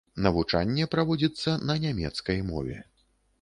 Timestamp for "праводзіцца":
0.95-1.53